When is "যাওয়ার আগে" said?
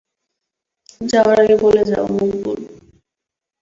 1.01-1.55